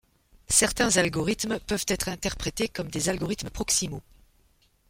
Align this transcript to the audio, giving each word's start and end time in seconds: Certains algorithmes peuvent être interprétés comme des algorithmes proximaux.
Certains 0.49 0.97
algorithmes 0.97 1.59
peuvent 1.59 1.85
être 1.87 2.09
interprétés 2.09 2.67
comme 2.67 2.87
des 2.87 3.07
algorithmes 3.09 3.51
proximaux. 3.51 4.01